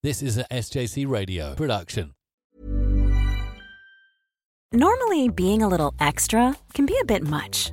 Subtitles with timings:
[0.00, 2.14] This is a SJC Radio production.
[4.72, 7.72] Normally, being a little extra can be a bit much,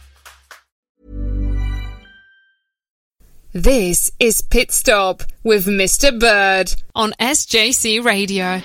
[3.53, 6.17] This is Pit Stop with Mr.
[6.17, 8.61] Bird on SJC Radio.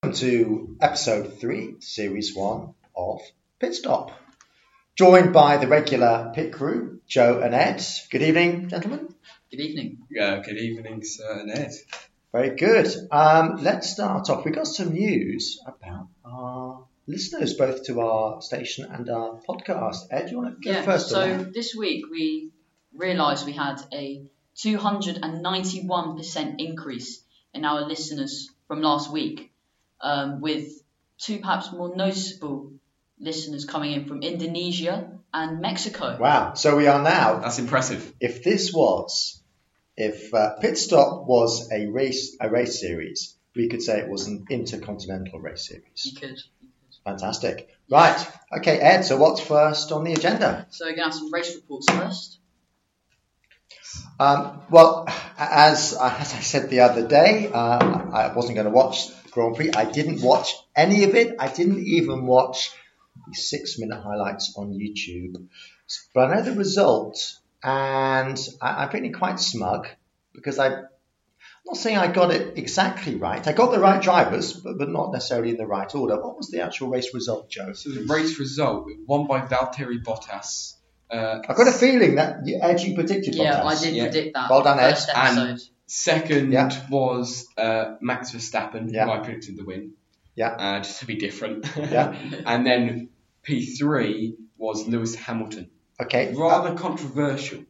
[0.00, 3.20] Welcome to episode three, series one of
[3.58, 4.12] Pit Stop.
[4.94, 7.84] Joined by the regular pit crew, Joe and Ed.
[8.08, 9.12] Good evening, gentlemen.
[9.50, 10.06] Good evening.
[10.16, 11.72] Uh, good evening, sir and Ed.
[12.30, 12.86] Very good.
[13.10, 14.44] Um, let's start off.
[14.44, 16.51] We got some news about our
[17.12, 19.98] listeners, both to our station and our podcast.
[20.10, 21.08] Ed, do you want to go Yeah, first?
[21.10, 22.50] so this week we
[22.94, 24.22] realised we had a
[24.56, 27.22] 291% increase
[27.54, 29.52] in our listeners from last week,
[30.00, 30.68] um, with
[31.18, 32.72] two perhaps more noticeable
[33.18, 36.16] listeners coming in from Indonesia and Mexico.
[36.18, 36.54] Wow.
[36.54, 37.38] So we are now.
[37.40, 38.12] That's impressive.
[38.20, 39.40] If this was,
[39.96, 44.26] if uh, Pit Stop was a race, a race series, we could say it was
[44.26, 46.06] an intercontinental race series.
[46.06, 46.38] you could.
[47.04, 47.68] Fantastic.
[47.90, 48.26] Right.
[48.56, 49.02] Okay, Ed.
[49.02, 50.66] So what's first on the agenda?
[50.70, 52.38] So we're going to have some race reports first.
[54.18, 55.06] Um, well,
[55.36, 59.72] as, as I said the other day, uh, I wasn't going to watch Grand Prix.
[59.72, 61.36] I didn't watch any of it.
[61.38, 62.70] I didn't even watch
[63.28, 65.48] the six minute highlights on YouTube.
[66.14, 67.18] But I know the result,
[67.62, 69.88] and I, I'm feeling quite smug
[70.32, 70.82] because I,
[71.64, 73.46] not saying I got it exactly right.
[73.46, 76.16] I got the right drivers, but, but not necessarily in the right order.
[76.20, 77.72] What was the actual race result, Joe?
[77.72, 80.74] So the race result won by Valtteri Bottas.
[81.10, 83.64] Uh, I've got a feeling that you, Ed, you predicted Yeah, Bottas.
[83.64, 84.02] I did Yeah.
[84.04, 84.50] predict that.
[84.50, 84.90] Well done, Ed.
[84.90, 85.60] first And- episode.
[85.86, 86.70] second Yeah.
[86.90, 89.04] was uh, Max Verstappen, Yeah.
[89.04, 89.92] who I predicted the win.
[90.34, 90.48] Yeah.
[90.48, 91.66] Uh, just to be different.
[91.76, 92.16] Yeah.
[92.46, 93.10] and then
[93.46, 95.70] P3 was Lewis Hamilton.
[96.00, 96.34] Okay.
[96.34, 97.60] Rather controversial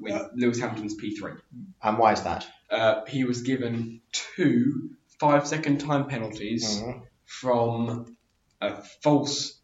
[0.00, 1.38] with Lewis Hamilton's P3.
[1.82, 2.46] and why is that?
[2.70, 4.90] Uh, he was given two
[5.20, 7.02] five second time penalties Mhm.
[7.24, 8.16] from
[8.60, 9.54] a false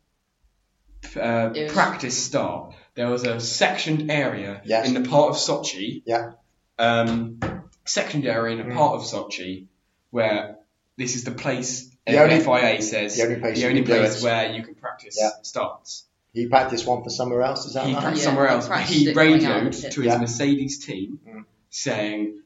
[1.20, 2.75] uh, was- practice start.
[2.94, 4.88] There was a sectioned area Yes.
[4.88, 6.32] in the part of Sochi, Yeah.
[6.78, 7.41] um,
[7.84, 8.75] sectioned area in a Mm.
[8.76, 9.66] part of Sochi
[10.10, 10.56] where
[10.97, 14.53] this is the place The only- FIA says the only place you only place where
[14.53, 15.31] you can practice Yeah.
[15.42, 16.04] starts.
[16.32, 18.00] He practiced one for somewhere else, is that He right?
[18.00, 18.65] practiced Yeah, somewhere else.
[18.65, 19.92] but practiced He it going out radioed of the pit.
[19.92, 20.19] to his Yeah.
[20.19, 21.44] Mercedes team Mm.
[21.71, 22.42] saying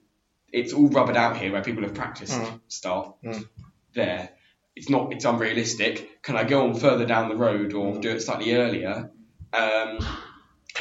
[0.53, 2.61] it's all rubbered out here where people have practiced Mm.
[2.69, 3.49] start Mm.
[3.95, 4.31] there.
[4.77, 5.13] It's not.
[5.13, 6.23] It's unrealistic.
[6.23, 8.01] Can I go on further down the road or Mm.
[8.01, 9.11] do it slightly earlier,
[9.53, 9.99] um,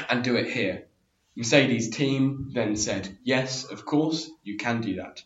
[0.10, 0.88] and do it here?
[1.36, 5.24] Mercedes team then said, "Yes, of course, you can do that."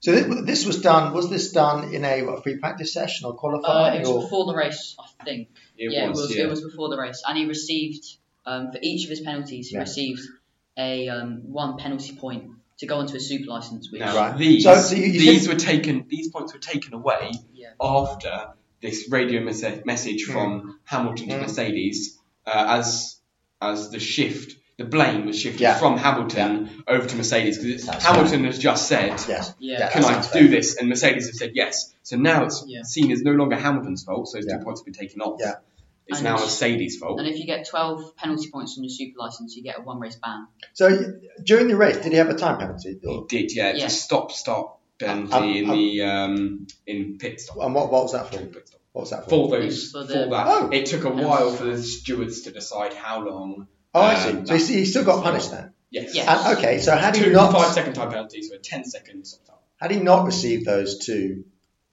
[0.00, 1.14] So thi- this was done.
[1.14, 3.96] Was this done in a what, free practice session or Uh, qualifying?
[3.96, 4.22] it was or?
[4.22, 5.48] before the race, I think.
[5.78, 6.18] It yeah, was.
[6.18, 6.36] it was.
[6.36, 6.44] yeah.
[6.44, 8.04] It was before the race, and he received
[8.46, 9.80] um, for each of his penalties, he Yeah.
[9.80, 10.20] received
[10.76, 13.90] a um, one penalty point to go onto a super license.
[13.90, 14.36] Which, Now, Right.
[14.38, 16.06] these So- so you- you these said- were taken.
[16.08, 18.48] These points were taken away yeah, after
[18.82, 20.32] this radio mes- message Mm.
[20.32, 21.40] from Hamilton to Mm.
[21.42, 23.16] Mercedes uh, as
[23.60, 25.78] as the shift, the blame was shifted Yeah.
[25.78, 29.54] from Hamilton over to Mercedes because That's Hamilton has just said, yes.
[29.58, 29.90] yeah, Yeah.
[29.90, 30.48] "Can that I sounds do fair.
[30.48, 31.94] this?" and Mercedes have said yes.
[32.02, 32.82] So now it's Yeah.
[32.82, 34.58] seen as no longer Hamilton's fault, so those Yeah.
[34.58, 35.38] two points have been taken off.
[35.40, 35.54] Yeah.
[36.06, 37.18] It's And now Mercedes' fault.
[37.18, 39.98] And if you get 12 penalty points on your super license, you get a one
[40.00, 40.46] race ban.
[40.74, 42.98] So during the race, did he have a time penalty?
[43.02, 43.78] He did, yeah, Yeah.
[43.84, 47.56] just stop, stop penalty Um, in um, the um, in pit stop.
[47.62, 48.38] and what, what was that for?
[48.38, 48.80] Pit stop.
[48.92, 49.48] What was that for?
[49.48, 50.68] For It those, was for for, that, Oh.
[50.72, 53.66] it took a while for the stewards to decide how long.
[53.94, 54.58] Oh, I um, see.
[54.58, 55.72] So he, he still got punished then.
[55.90, 56.14] Yes.
[56.14, 56.48] Yeah.
[56.48, 56.78] And, okay.
[56.80, 59.56] So had he Two not five second time penalties, so a 10 second stop time.
[59.80, 61.44] had he not received those two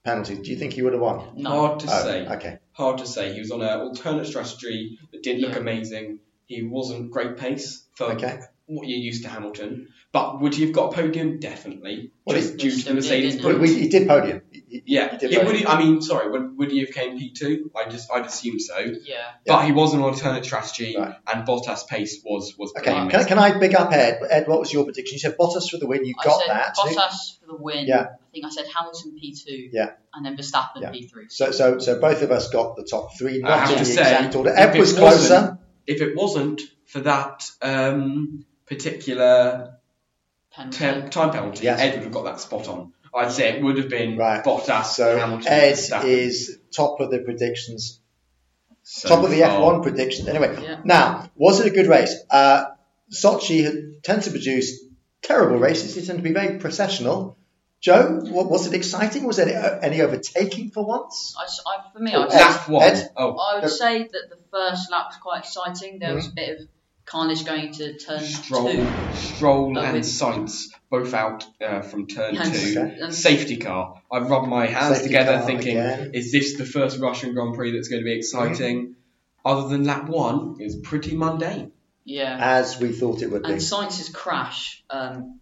[0.04, 1.34] penalties, do you think he would have won?
[1.36, 1.50] No.
[1.68, 2.28] Hard to Oh, say.
[2.28, 2.58] okay.
[2.81, 3.33] Hard to say.
[3.33, 5.60] He was on an alternate strategy that didn't look Yeah.
[5.60, 6.19] amazing.
[6.48, 8.39] He wasn't great pace for Okay.
[8.66, 9.88] what you're used to Hamilton.
[10.12, 11.39] But would he have got a podium?
[11.39, 12.12] Definitely.
[12.25, 14.42] Well, just he- due to the Mercedes did, Well, we, he did podium.
[14.51, 15.68] He- he- Yeah, he did yeah, would podium.
[15.68, 17.69] he, I mean, sorry, would, would he have came P2?
[17.78, 18.78] I just, I'd assume so.
[18.80, 19.18] Yeah.
[19.45, 21.13] But he was an alternate strategy, Right.
[21.31, 24.19] and Bottas' pace was was Okay, can, can I big up Ed?
[24.30, 25.16] Ed, what was your prediction?
[25.16, 26.04] You said Bottas for the win.
[26.04, 26.75] You I got said that.
[26.75, 27.86] Bottas for the win.
[27.88, 28.07] Yeah.
[28.31, 29.69] I think I said Hamilton P2.
[29.74, 29.92] Yeah.
[30.13, 30.92] And then Verstappen Yeah.
[30.92, 31.30] P3.
[31.30, 33.83] So, so, so both of us got the top three, I not have in to
[33.83, 34.51] the say, exact order.
[34.51, 35.57] if Ed was closer.
[35.86, 39.78] If it wasn't for that um, particular
[40.54, 40.78] Penalty.
[40.78, 41.80] te- time penalty, Yes.
[41.81, 42.94] Ed would have got that spot on.
[43.13, 44.42] I'd say it would have been Right.
[44.44, 46.04] Bottas, So Hamilton, Ed Verstappen.
[46.06, 48.00] is top of the predictions,
[48.84, 49.60] So top of the far.
[49.80, 50.30] F1 predictions.
[50.30, 50.80] Anyway, Yeah.
[50.86, 52.16] now was it a good race?
[52.30, 52.66] Uh,
[53.13, 54.81] Sochi tends to produce
[55.22, 55.95] terrible races.
[55.95, 57.38] They tend to be very processional.
[57.81, 59.24] Joe, wa- was it exciting?
[59.24, 61.36] Was there any, any overtaking for once?
[61.39, 62.38] I, s- I- for me, I would, Ed.
[62.38, 62.83] say, Lap one.
[62.83, 63.10] Ed?
[63.18, 66.00] Oh, I would say that the first lap was quite exciting.
[66.00, 66.16] There Mm-hmm.
[66.18, 66.68] was a bit of
[67.06, 68.88] carnage going to turn Stroll, two.
[69.16, 72.80] Stroll Oh, and with- Sainz both out uh, from turn And- two.
[72.80, 72.98] Okay.
[73.01, 74.01] and- Safety car.
[74.12, 76.12] I rubbed my hands Safety together thinking, again.
[76.13, 78.77] is this the first Russian Grand Prix that's going to be exciting?
[78.81, 78.94] Mm-hmm.
[79.44, 81.72] Other than lap one, it was pretty mundane.
[82.06, 82.38] Yeah.
[82.39, 83.51] As we thought it would be.
[83.54, 85.39] And Sainz's crash um,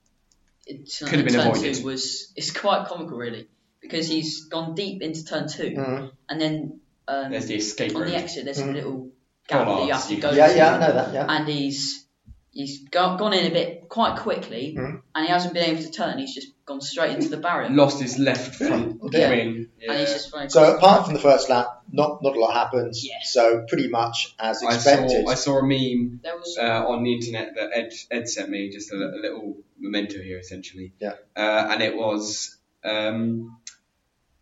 [0.70, 1.76] in turn, Could have been turn avoided.
[1.76, 3.48] two was it's quite comical really
[3.82, 6.12] because he's gone deep into turn 2 Mhm.
[6.30, 8.12] and then um, There's the escape on route.
[8.12, 8.70] the exit there's Mhm.
[8.70, 9.10] a little
[9.48, 11.14] gap that you have to go can- Yeah, to yeah, I know that.
[11.14, 11.26] Yeah.
[11.28, 12.06] and he's
[12.52, 15.02] he's go- gone in a bit quite quickly Mhm.
[15.16, 18.00] and he hasn't been able to turn he's just gone straight into the barrier Lost
[18.02, 19.28] his left front Okay.
[19.30, 19.68] wing.
[19.82, 19.92] Yeah.
[19.92, 22.94] and he's just So apart from the first lap, not not a lot happened.
[22.96, 23.32] Yes.
[23.34, 25.10] So pretty much as I expected.
[25.26, 28.70] saw, I saw a meme was uh, on the internet that Ed, Ed sent me,
[28.70, 30.94] just a, a little memento here, essentially.
[31.00, 31.14] Yeah.
[31.36, 33.58] Uh, and it was um,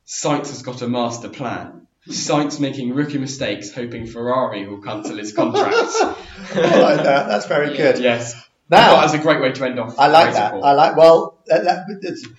[0.05, 1.87] Sainz has got a master plan.
[2.07, 5.73] Sainz making rookie mistakes, hoping Ferrari will cancel his contract.
[5.75, 7.27] I like that.
[7.27, 7.91] That's very Yeah.
[7.93, 7.99] good.
[7.99, 8.33] yes.
[8.69, 9.97] Now thought that was a great way to end off.
[9.99, 10.53] I like that.
[10.53, 10.65] report.
[10.65, 10.95] I like.
[10.97, 12.33] Well, that, that,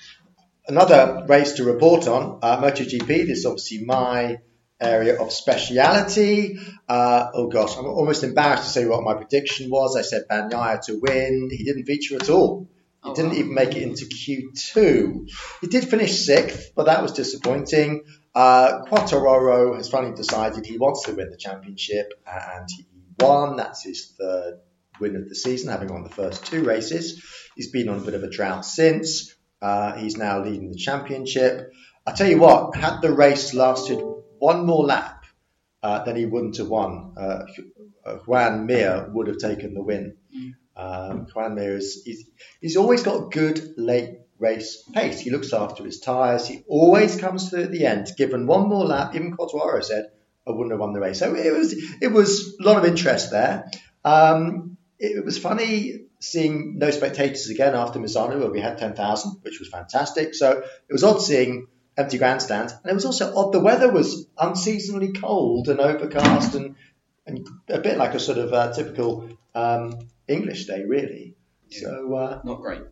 [0.66, 2.38] another race to report on.
[2.42, 3.06] Uh, MotoGP.
[3.06, 4.38] This is obviously my
[4.80, 6.58] area of speciality.
[6.88, 9.96] Uh, oh gosh, I'm almost embarrassed to say what my prediction was.
[9.96, 11.48] I said Bagnaia to win.
[11.50, 12.68] He didn't feature at all.
[13.04, 13.36] He Oh, didn't wow.
[13.38, 15.28] even make it into Q2.
[15.60, 18.02] He did finish sixth, but that was disappointing.
[18.34, 22.86] Uh, Quartararo has finally decided he wants to win the championship, and he
[23.20, 23.56] won.
[23.56, 24.60] That's his third
[25.00, 27.22] win of the season, having won the first two races.
[27.56, 29.34] He's been on a bit of a drought since.
[29.62, 31.72] Uh, he's now leading the championship.
[32.06, 34.00] I tell you what, had the race lasted
[34.38, 35.24] one more lap,
[35.82, 37.14] uh, then he wouldn't have won.
[37.16, 37.44] Uh,
[38.26, 40.16] Joan Mir would have taken the win.
[40.78, 41.26] Um,
[41.58, 42.24] is he's,
[42.60, 45.18] he's always got good late race pace.
[45.18, 46.46] He looks after his tyres.
[46.46, 48.08] He always comes through at the end.
[48.16, 50.10] Given one more lap, even Quartararo said,
[50.46, 51.18] I wouldn't have won the race.
[51.18, 53.70] So it was it was a lot of interest there.
[54.04, 59.60] Um, it was funny seeing no spectators again after Misano, where we had 10,000, which
[59.60, 60.34] was fantastic.
[60.34, 61.66] So it was odd seeing
[61.96, 62.72] empty grandstands.
[62.72, 66.76] And it was also odd the weather was unseasonably cold and overcast and,
[67.26, 71.34] and a bit like a sort of uh, typical um, English day, really.
[71.70, 72.82] So, uh, Not great.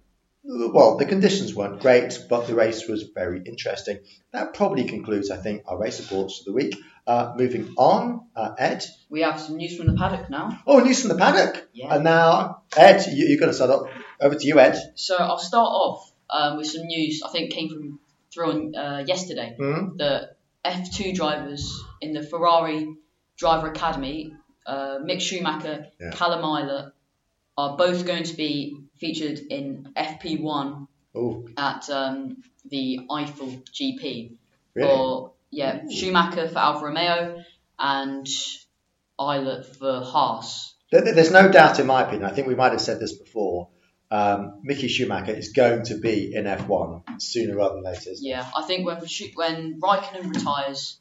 [0.44, 3.98] well, the conditions weren't great, but the race was very interesting.
[4.32, 6.76] That probably concludes, I think, our race reports for the week.
[7.06, 8.84] Uh, moving on, uh, Ed.
[9.08, 11.68] we have some news from the paddock now Oh, news from the paddock.
[11.72, 11.94] Yeah.
[11.94, 13.84] And now, Ed, you, you're going to start up.
[14.20, 14.76] Over to you, Ed.
[14.96, 18.00] so I'll start off um, with some news I think came from
[18.34, 19.96] through on uh, yesterday Hmm?
[19.96, 20.30] the
[20.64, 22.88] F2 drivers in the Ferrari
[23.36, 24.32] Driver Academy,
[24.66, 26.10] uh, Mick Schumacher, Yeah.
[26.12, 26.90] Callum Ilott,
[27.56, 34.36] are both going to be featured in FP1 Oh, at um, the Eifel GP.
[34.75, 34.89] really?
[34.89, 37.43] For yeah, Schumacher for Alfa Romeo
[37.79, 38.27] and
[39.19, 40.75] Ilott for Haas.
[40.93, 43.17] There- there- There's no doubt, in my opinion, I think we might have said this
[43.17, 43.69] before.
[44.10, 48.10] Um, Mickey Schumacher is going to be in F1 sooner rather than later.
[48.20, 48.98] Yeah, I think when
[49.34, 51.01] when Raikkonen retires,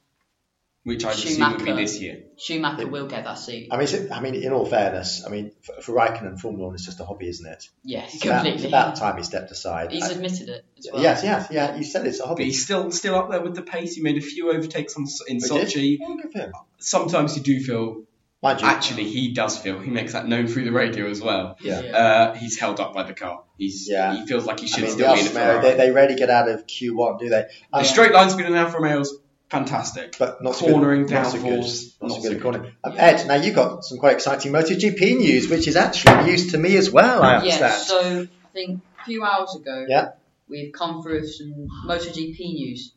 [0.86, 1.76] Which I assume would be Schumacher.
[1.82, 2.24] this year.
[2.38, 3.70] Schumacher will get that seat.
[3.72, 6.76] I mean, it- I mean, in all fairness, I mean, for, for Raikkonen, Formula One
[6.76, 7.68] is just a hobby, isn't it?
[7.84, 8.68] Yeah, It's about, it's completely.
[8.68, 9.92] about time he stepped aside.
[9.92, 11.02] He's I- admitted it as well.
[11.02, 11.76] yes, yes, yeah.
[11.76, 12.44] You said it's a But hobby.
[12.46, 13.96] he's still still up there with the pace.
[13.96, 15.42] He made a few overtakes on, in He?
[15.42, 15.98] Sochi.
[16.00, 16.54] Yeah, good for him.
[16.78, 18.04] Sometimes you do feel,
[18.44, 19.80] Mind you, actually, he does feel.
[19.80, 21.58] He makes that known through the radio as well.
[21.62, 21.82] yeah.
[21.82, 21.98] Yeah.
[21.98, 23.42] Uh, he's held up by the car.
[23.58, 24.16] He's Yeah.
[24.18, 25.78] he feels like he I should mean, still be in a Alfa Romeo, Ferrari.
[25.78, 27.46] they, they rarely get out of Q1, do they?
[27.74, 29.18] the Um, straight line speed in Alfa Romeo's
[29.50, 30.16] fantastic.
[30.18, 32.72] but not so cornering good, not so good, downforce, not so good so at cornering.
[32.84, 36.58] Um, Ed, now you've got some quite exciting MotoGP news, which is actually news to
[36.58, 37.22] me as well.
[37.24, 37.62] I understand.
[37.62, 40.10] Yeah, so I think a few hours ago, Yeah.
[40.48, 42.94] we've come through with some MotoGP news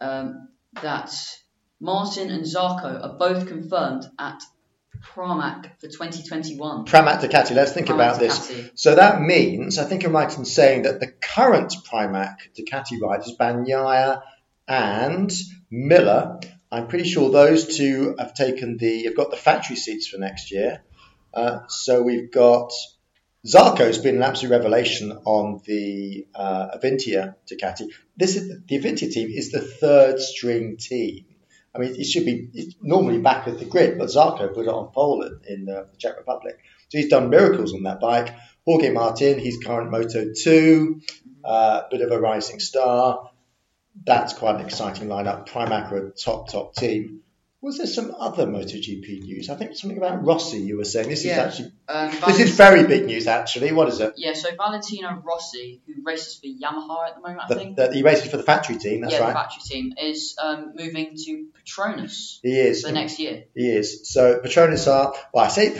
[0.00, 0.48] um,
[0.82, 1.14] that
[1.80, 4.42] Martin and Zarco are both confirmed at
[5.02, 6.84] Pramac for 2021.
[6.84, 7.54] Pramac Ducati.
[7.54, 8.70] Let's think Pramac about this.
[8.74, 13.34] So that means, I think I'm right in saying that the current Pramac Ducati riders,
[13.38, 14.20] Bagnaia
[14.68, 15.32] and
[15.70, 16.40] Miller,
[16.72, 20.50] I'm pretty sure those two have taken the, have got the factory seats for next
[20.50, 20.82] year.
[21.32, 22.72] Uh, so we've got
[23.46, 27.88] Zarco's been an absolute revelation on the uh, Avintia Ducati.
[28.16, 31.24] This is the Avintia team is the third string team.
[31.74, 34.90] I mean, it should be normally back at the grid, but Zarco put it on
[34.92, 36.58] pole in, in the Czech Republic.
[36.88, 38.34] So he's done miracles on that bike.
[38.66, 41.00] Jorge Martin, he's current Moto 2,
[41.44, 43.29] uh, bit of a rising star.
[44.04, 45.48] That's quite an exciting lineup.
[45.48, 47.20] Pramac are top, top team.
[47.62, 49.50] Was there some other MotoGP news?
[49.50, 51.10] I think something about Rossi you were saying.
[51.10, 51.32] This Yeah.
[51.32, 53.72] is actually Um, this is very big news actually.
[53.72, 54.14] What is it?
[54.16, 57.76] yeah, so Valentino Rossi, who races for Yamaha at the moment, I think.
[57.76, 59.20] the, he races for the factory team, that's right.
[59.20, 62.80] yeah, the factory team is um, moving to Petronas He is.
[62.80, 63.44] for the next year.
[63.54, 64.08] He is.
[64.10, 65.78] So Petronas are, well, I say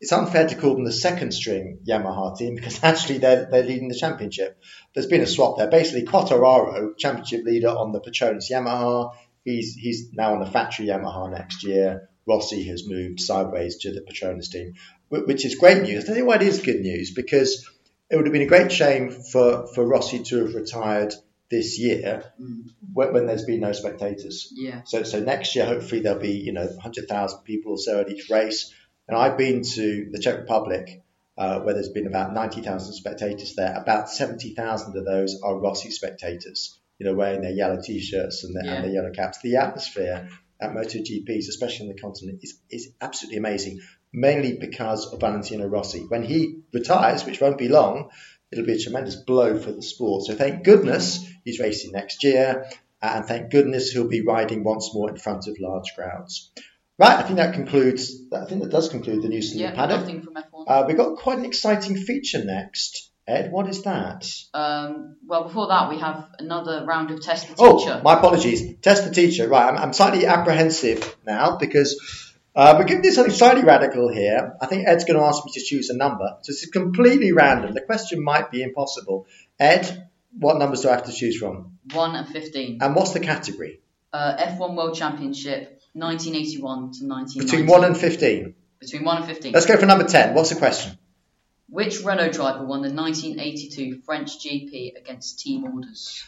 [0.00, 3.88] it's unfair to call them the second string Yamaha team because actually they're, they're leading
[3.88, 4.58] the championship.
[4.94, 5.68] There's been a swap there.
[5.68, 9.14] Basically, Quartararo, championship leader on the Petronas Yamaha,
[9.44, 12.08] he's, he's now on the factory Yamaha next year.
[12.26, 14.74] Rossi has moved sideways to the Petronas team,
[15.08, 16.08] which is great news.
[16.08, 17.68] I you why it is good news because
[18.08, 21.14] it would have been a great shame for, for Rossi to have retired
[21.50, 22.70] this year mm.
[22.92, 24.52] when, when there's been no spectators.
[24.54, 24.82] Yeah.
[24.84, 28.30] So, so next year, hopefully, there'll be you know 100,000 people or so at each
[28.30, 28.72] race.
[29.10, 31.02] And I've been to the Czech Republic,
[31.36, 33.74] uh, where there's been about 90,000 spectators there.
[33.76, 38.64] About 70,000 of those are Rossi spectators, you know, wearing their yellow t-shirts and their,
[38.64, 38.74] Yeah.
[38.74, 39.40] and their yellow caps.
[39.42, 40.28] The atmosphere
[40.60, 43.80] at MotoGPs, especially on the continent, is, is absolutely amazing.
[44.12, 46.02] Mainly because of Valentino Rossi.
[46.06, 48.10] When he retires, which won't be long,
[48.52, 50.26] it'll be a tremendous blow for the sport.
[50.26, 52.70] So thank goodness he's racing next year,
[53.02, 56.52] and thank goodness he'll be riding once more in front of large crowds.
[57.00, 58.14] Right, I think that concludes.
[58.30, 60.00] I think that does conclude the news from Yeah, the paddock.
[60.00, 60.64] nothing from F1.
[60.68, 63.10] Uh, we've got quite an exciting feature next.
[63.26, 64.26] Ed, what is that?
[64.52, 67.94] um, well, before that, we have another round of Test the Teacher.
[67.98, 68.76] Oh, my apologies.
[68.82, 69.48] Test the teacher.
[69.48, 71.96] Right, I'm, I'm slightly apprehensive now because
[72.54, 74.52] uh, we're going to do something slightly radical here.
[74.60, 76.26] I think Ed's going to ask me to choose a number.
[76.42, 77.72] So this is completely random.
[77.72, 79.26] The question might be impossible.
[79.58, 81.78] Ed, what numbers do I have to choose from?
[81.94, 82.78] 1 and 15.
[82.82, 83.80] And what's the category?
[84.12, 87.40] Uh, F1 World Championship, 1981 to 1990.
[87.40, 88.54] Between 1 and 15.
[88.78, 89.52] Between 1 and 15.
[89.52, 90.34] Let's go for number 10.
[90.34, 90.98] What's the question?
[91.68, 96.24] Which Renault driver won the 1982 French GP against Team Orders?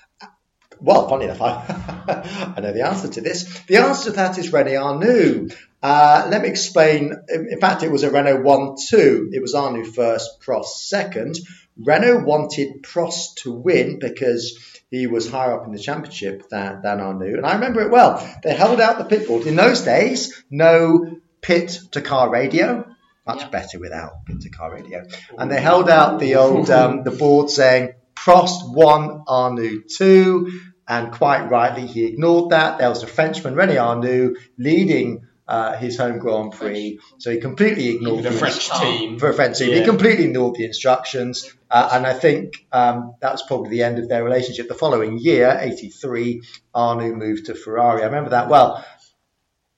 [0.81, 3.61] Well, funny enough, I, I know the answer to this.
[3.67, 5.51] The answer to that is René Arnoux.
[5.83, 7.13] Uh, let me explain.
[7.29, 9.31] In in fact, it was a Renault 1 2.
[9.33, 11.37] It was Arnoux first, Prost second.
[11.77, 14.59] Renault wanted Prost to win because
[14.93, 17.37] he was higher up in the championship than, than Arnoux.
[17.39, 18.11] And I remember it well.
[18.45, 19.47] They held out the pit board.
[19.47, 22.87] In those days, no pit to car radio.
[23.27, 23.49] Much Yeah.
[23.49, 25.03] better without pit to car radio.
[25.39, 30.51] And they held out the old um, the board saying Prost one, Arnoux two,
[30.87, 32.77] and quite rightly he ignored that.
[32.77, 35.23] There was a Frenchman, René Arnoux, leading
[35.57, 39.19] uh, his home Grand Prix, so he completely ignored The French team.
[39.19, 39.73] for a French team.
[39.79, 41.35] He completely ignored the instructions,
[41.71, 44.69] uh, and I think um, that was probably the end of their relationship.
[44.69, 46.43] The following year, '83,
[46.75, 48.03] Arnoux moved to Ferrari.
[48.03, 48.77] I remember that well.
[48.77, 48.83] Do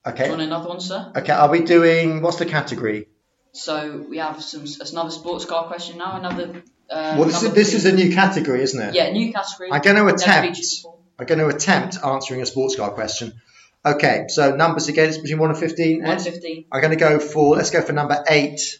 [0.09, 1.11] you Okay, want another one, sir?
[1.17, 1.33] okay.
[1.33, 3.07] Are we doing what's the category?
[3.51, 6.17] So we have some it's another sports car question now.
[6.17, 6.63] Another.
[6.89, 8.93] Uh, Well, this is this is a new category, isn't it?
[8.93, 9.69] yeah new category.
[9.71, 10.59] I'm going to attempt.
[11.17, 13.33] I'm going to attempt answering a sports car question.
[13.85, 16.01] Okay, so numbers again, it's between 1 and 15.
[16.01, 16.07] Ed?
[16.07, 16.65] 115.
[16.71, 18.79] I'm going to go for, let's go for number 8.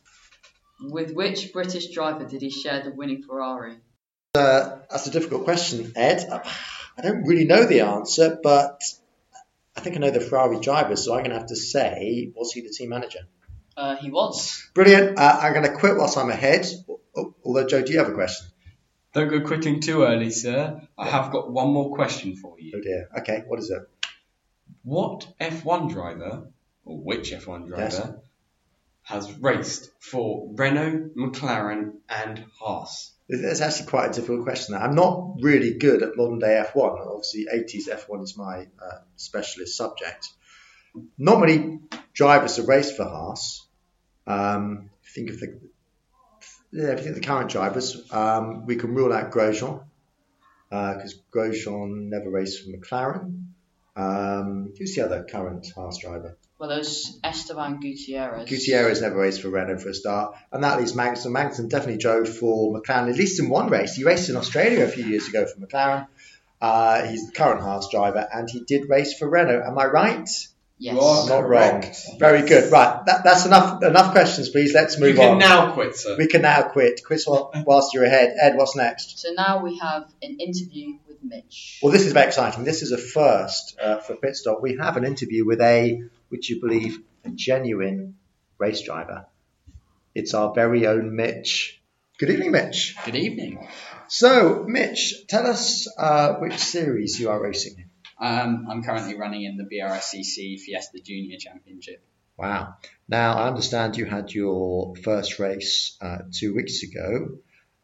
[0.82, 3.78] With which British driver did he share the winning Ferrari?
[4.34, 6.28] That's a difficult question, Ed.
[6.98, 8.82] I don't really know the answer, but
[9.76, 12.52] I think I know the Ferrari driver, so I'm going to have to say, was
[12.52, 13.20] he the team manager?
[13.78, 14.68] Uh, he was.
[14.74, 15.20] Brilliant.
[15.20, 16.66] Uh, I'm going to quit whilst I'm ahead.
[17.16, 18.48] Oh, Although, Joe, do you have a question?
[19.14, 20.82] Don't go quitting too early, sir.
[20.98, 22.74] I have got one more question for you.
[22.74, 22.84] Oh you.
[22.84, 23.10] dear.
[23.20, 23.82] Okay, what is it?
[24.84, 26.48] What F1 driver,
[26.84, 28.12] or which F1 driver, Yes.
[29.04, 33.12] has raced for Renault, McLaren, and Haas?
[33.28, 34.76] That's actually quite a difficult question.
[34.76, 37.08] I'm not really good at modern day F1.
[37.08, 40.30] Obviously, 80s F1 is my uh, specialist subject.
[41.18, 41.80] Not many
[42.14, 43.66] drivers have raced for Haas.
[44.28, 45.60] Um, think of the
[46.72, 48.12] yeah, if you think of the current drivers.
[48.12, 49.84] Um, we can rule out Grosjean
[50.70, 53.45] because Grosjean never raced for McLaren.
[53.96, 56.38] Um, who's the other current Haas driver?
[56.60, 58.50] Well, there's Esteban Gutierrez.
[58.50, 61.32] Gutierrez never raced for Renault for a start, and that leaves Magnussen.
[61.32, 63.96] Magnussen definitely drove for McLaren, at least in one race.
[63.96, 66.08] He raced in Australia a few years ago for McLaren.
[66.62, 69.64] Uh, he's the current Haas driver, and he did race for Renault.
[69.66, 70.30] Am I right?
[70.78, 70.94] Yes.
[70.94, 71.86] You are not correct.
[72.10, 72.20] wrong.
[72.20, 72.70] Very good.
[72.70, 73.82] Right, that, that's enough.
[73.82, 74.74] Enough questions, please.
[74.74, 75.16] Let's move on.
[75.16, 75.40] You can on.
[75.40, 76.18] now quit, sir.
[76.18, 77.02] we can now quit.
[77.04, 79.20] Chris, whilst you're ahead, Ed, what's next?
[79.20, 81.80] So now we have an interview with Mitch.
[81.82, 82.64] Well, this is very exciting.
[82.64, 84.62] This is a first uh, for Pitstop.
[84.62, 86.02] We have an interview with a,
[86.32, 88.16] would you believe, a genuine
[88.58, 89.26] race driver.
[90.14, 91.82] It's our very own Mitch.
[92.18, 92.96] Good evening, Mitch.
[93.04, 93.68] Good evening.
[94.08, 97.90] So, Mitch, tell us uh, which series you are racing in.
[98.18, 102.02] Um, I'm currently running in the BRSCC Fiesta Junior Championship.
[102.38, 102.76] Wow.
[103.08, 107.40] Now, I understand you had your first race uh, two weeks ago.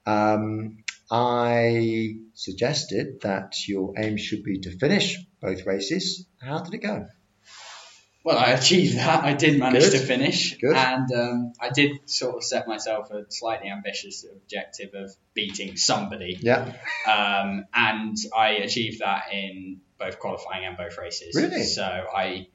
[0.05, 6.25] Um, I suggested that your aim should be to finish both races.
[6.41, 7.05] How did it go?
[8.23, 9.23] Well, I achieved that.
[9.23, 9.91] I did manage Good.
[9.93, 10.75] to finish, Good.
[10.75, 16.37] and um, I did sort of set myself a slightly ambitious objective of beating somebody,
[16.39, 16.71] Yeah.
[17.07, 21.35] um, and I achieved that in both qualifying and both races.
[21.35, 21.63] Really?
[21.63, 22.47] So I,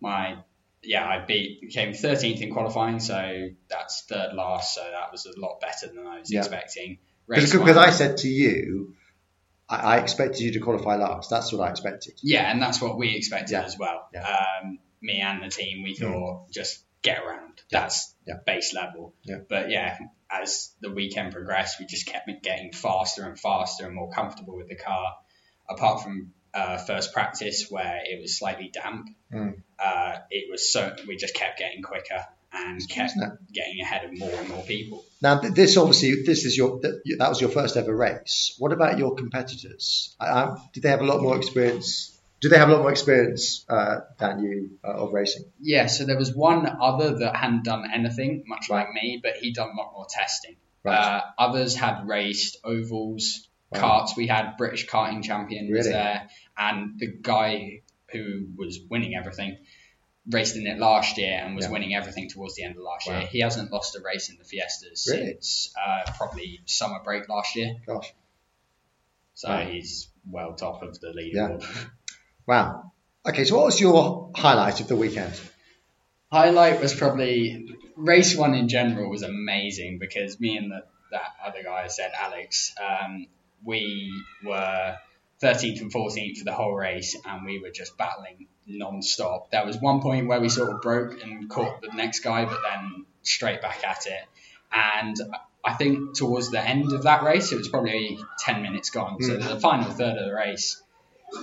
[0.00, 0.36] my,
[0.82, 4.74] yeah, I beat became 13th in qualifying, so that's third last.
[4.74, 6.40] So that was a lot better than I was Yeah.
[6.40, 6.98] expecting.
[7.28, 8.94] Because I said to you,
[9.68, 11.30] I, I expected you to qualify last.
[11.30, 12.14] That's what I expected.
[12.22, 13.62] Yeah, and that's what we expected Yeah.
[13.64, 14.08] as well.
[14.14, 14.22] Yeah.
[14.62, 17.60] Um, me and the team, we thought just get around.
[17.70, 18.34] That's Yeah.
[18.44, 19.14] base level.
[19.48, 19.98] But yeah,
[20.30, 24.68] as the weekend progressed, we just kept getting faster and faster and more comfortable with
[24.68, 25.14] the car.
[25.68, 29.62] Apart from uh, first practice where it was slightly damp, Mm.
[29.78, 33.14] uh, it was so we just kept getting quicker and kept
[33.52, 35.04] getting ahead of more and more people.
[35.20, 38.54] Now, this obviously, this is your that was your first ever race.
[38.58, 40.14] What about your competitors?
[40.20, 42.12] I, I, did they have a lot more experience?
[42.40, 45.44] Do they have a lot more experience uh, than you uh, of racing?
[45.60, 48.84] Yeah, so there was one other that hadn't done anything, much Right.
[48.84, 50.56] like me, but he'd done a lot more testing.
[50.84, 50.96] Right.
[50.96, 54.04] Uh, others had raced ovals, Wow.
[54.06, 54.16] karts.
[54.16, 55.92] We had British karting champion was Really?
[55.92, 57.80] there, and the guy
[58.12, 59.56] who was winning everything
[60.28, 61.70] raced in it last year and was Yeah.
[61.72, 63.18] winning everything towards the end of last Wow.
[63.18, 63.26] year.
[63.28, 65.26] He hasn't lost a race in the Fiestas Really?
[65.34, 68.12] since uh, probably summer break last year, Gosh,
[69.34, 69.66] so Wow.
[69.66, 71.64] he's well top of the leaderboard.
[72.46, 72.92] wow.
[73.28, 75.38] Okay, so what was your highlight of the weekend?
[76.32, 81.62] Highlight was probably race one in general was amazing because me and the, that other
[81.62, 83.26] guy I said, Alex, um,
[83.64, 84.12] we
[84.44, 84.96] were
[85.40, 89.50] 13th and 14th for the whole race and we were just battling non-stop.
[89.50, 92.58] There was one point where we sort of broke and caught the next guy, but
[92.62, 94.22] then straight back at it.
[94.72, 95.16] And
[95.64, 99.20] I think towards the end of that race, it was probably 10 minutes gone.
[99.22, 100.82] So the final third of the race,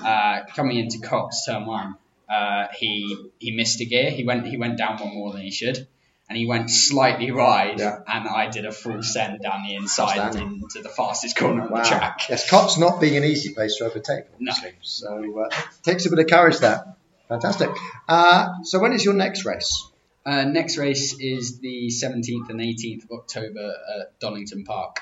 [0.03, 1.95] uh, coming into Copse turn one,
[2.29, 4.09] uh, he he missed a gear.
[4.09, 5.85] He went he went down one more than he should,
[6.29, 7.79] and he went slightly wide.
[7.79, 7.99] Yeah.
[8.07, 11.83] And I did a full send down the inside into the fastest corner Wow.
[11.83, 12.21] the track.
[12.29, 14.73] Yes, Copse not being an easy place to overtake, obviously.
[14.81, 16.95] So uh, takes a bit of courage there.
[17.29, 17.69] Fantastic.
[18.07, 19.89] Uh, so when is your next race?
[20.25, 24.99] Uh, next race is the 17th and 18th of October at Donington Park.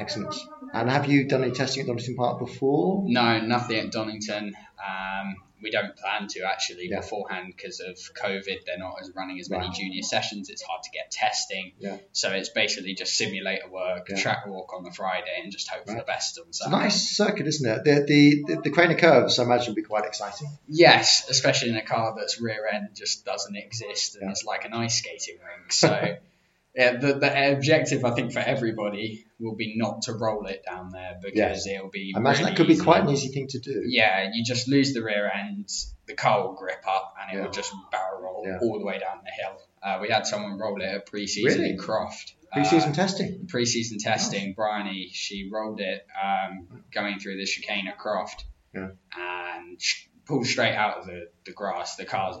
[0.00, 0.34] Excellent.
[0.72, 3.04] And have you done any testing at Donington Park before?
[3.06, 4.54] No, nothing at Donington.
[4.78, 7.00] Um, we don't plan to actually Yeah.
[7.00, 8.64] beforehand because of COVID.
[8.66, 9.74] They're not as running as many Right.
[9.74, 10.50] junior sessions.
[10.50, 11.72] It's hard to get testing.
[11.78, 11.96] Yeah.
[12.12, 14.16] So it's basically just simulator work, Yeah.
[14.20, 16.82] track walk on the Friday, and just hope for the best on It's a Saturday.
[16.82, 17.84] nice circuit, isn't it?
[17.84, 20.48] The the the, the Craner curves, I imagine, will be quite exciting.
[20.68, 24.30] Yes, especially in a car that's rear end just doesn't exist and Yeah.
[24.32, 25.72] it's like an ice skating rink.
[25.72, 25.88] So
[26.76, 30.90] yeah, the, the objective I think for everybody will be not to roll it down
[30.92, 32.12] there because it'll be.
[32.14, 32.82] I imagine really that could be easy.
[32.84, 33.82] quite an easy thing to do.
[33.86, 35.68] Yeah, you just lose the rear end,
[36.06, 37.44] the car will grip up, and it Yeah.
[37.46, 38.58] will just barrel roll Yeah.
[38.60, 39.60] all the way down the hill.
[39.82, 41.72] Uh, we had someone roll it at pre-season Really?
[41.74, 42.34] in Croft.
[42.52, 43.46] Pre-season Uh, testing.
[43.48, 48.90] pre-season testing, Bryony, she rolled it um, going through the chicane at Croft Yeah.
[49.16, 49.80] and
[50.26, 51.96] pulled straight out of the, the grass.
[51.96, 52.36] The cars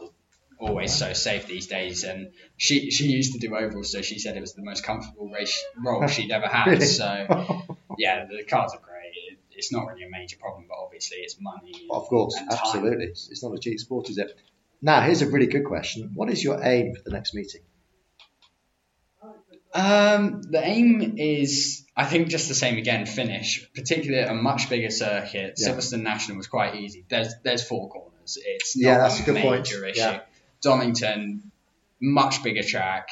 [0.58, 4.36] always so safe these days, and she she used to do ovals, so she said
[4.36, 6.82] it was the most comfortable race roll she'd ever had.
[6.82, 7.64] So
[7.98, 9.12] yeah, the cars are great.
[9.30, 11.86] It, it's not really a major problem, but obviously it's money.
[11.90, 13.06] Of course, absolutely.
[13.06, 14.32] It's, it's not a cheap sport, is it?
[14.82, 16.10] Now, here's a really good question.
[16.14, 17.62] What is your aim for the next meeting?
[19.74, 23.04] Um, the aim is, I think, just the same again.
[23.04, 25.54] Finish, particularly at a much bigger circuit.
[25.58, 25.68] Yeah.
[25.68, 27.04] Silverstone National was quite easy.
[27.08, 28.38] There's there's four corners.
[28.42, 29.66] It's Yeah, that's a a good major point.
[29.68, 30.00] issue.
[30.00, 30.20] Yeah.
[30.62, 31.50] Donington,
[32.00, 33.08] much bigger track,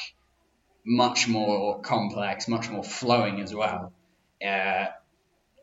[0.84, 3.92] much more complex, much more flowing as well.
[4.44, 4.86] Uh,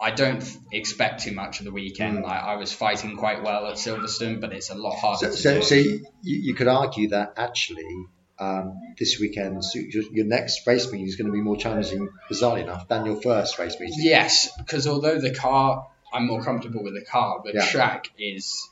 [0.04, 2.20] I don't expect too much of the weekend.
[2.20, 2.24] Mm.
[2.24, 5.38] Like, I was fighting quite well at Silverstone, but it's a lot harder So, to
[5.38, 5.62] so, do.
[5.64, 8.08] so you, you could argue that actually
[8.40, 12.10] um, this weekend, so your, your next race meeting is going to be more challenging,
[12.32, 14.00] bizarrely enough, than your first race meeting.
[14.00, 17.66] Yes, because although the car, I'm more comfortable with the car, the Yeah.
[17.68, 18.68] track is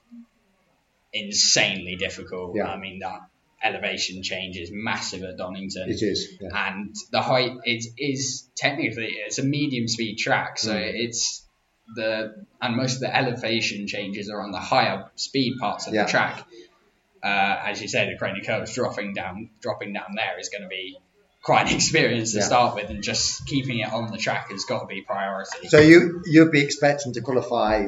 [1.14, 2.56] insanely difficult.
[2.56, 2.66] Yeah.
[2.68, 3.20] I mean that
[3.62, 5.90] elevation change is massive at Donington.
[5.90, 6.38] It is.
[6.40, 6.70] Yeah.
[6.70, 10.92] and the height it is technically it's a medium speed track so Mm.
[11.06, 11.46] it's
[11.96, 16.06] the and most of the elevation changes are on the higher speed parts of Yeah.
[16.06, 16.46] the track
[17.22, 17.28] uh,
[17.66, 20.98] as you say the Craner curves dropping down dropping down there is going to be
[21.44, 22.46] quite an experience to Yeah.
[22.46, 25.80] start with and just keeping it on the track has got to be priority So
[25.80, 27.88] you you'd be expecting to qualify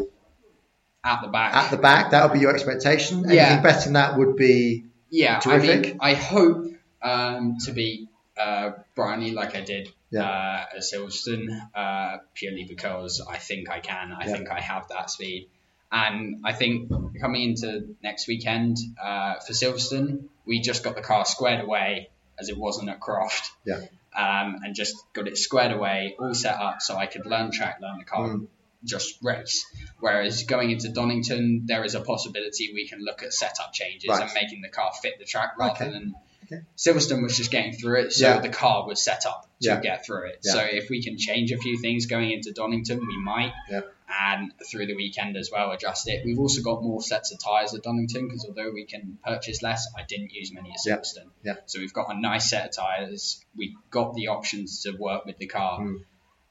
[1.03, 2.11] at the back at the back.
[2.11, 3.19] That would be your expectation.
[3.19, 3.61] Anything Yeah.
[3.61, 5.85] better than that would be Yeah, Terrific.
[5.85, 6.67] I mean, I hope
[7.01, 10.23] um, to be uh, Bryony like I did Yeah.
[10.23, 14.13] uh, at Silverstone, uh, purely because I think I can.
[14.13, 14.33] I Yeah.
[14.33, 15.49] think I have that speed.
[15.91, 21.25] And I think coming into next weekend uh, for Silverstone, we just got the car
[21.25, 22.09] squared away
[22.39, 23.51] as it wasn't at Croft.
[23.65, 23.81] Yeah.
[24.15, 27.79] Um, and just got it squared away, all set up so I could learn track,
[27.81, 28.47] learn the car, Mm.
[28.83, 29.65] Just race.
[29.99, 34.21] Whereas going into Donington, there is a possibility we can look at setup changes Right.
[34.23, 35.91] and making the car fit the track rather Okay.
[35.91, 36.15] than
[36.53, 36.63] Okay.
[36.75, 38.39] Silverstone was just getting through it, so Yeah.
[38.41, 39.79] the car was set up to Yeah.
[39.79, 40.39] get through it.
[40.43, 40.51] Yeah.
[40.51, 43.53] So if we can change a few things going into Donington, we might.
[43.69, 43.81] Yeah.
[44.19, 46.25] And through the weekend as well, adjust it.
[46.25, 49.87] We've also got more sets of tyres at Donington because although we can purchase less,
[49.95, 50.79] I didn't use many at.
[50.85, 51.29] Silverstone.
[51.41, 51.53] Yeah.
[51.67, 53.45] So we've got a nice set of tyres.
[53.55, 55.79] We've got the options to work with the car.
[55.79, 56.03] Mm.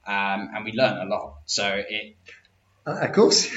[0.06, 1.34] Um, and we learn a lot.
[1.46, 2.16] So it
[2.86, 3.48] Uh, of course,